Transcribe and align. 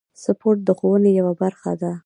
سپورت 0.23 0.59
د 0.65 0.69
ښوونې 0.77 1.11
یوه 1.19 1.33
برخه 1.41 1.71
ده. 1.81 1.91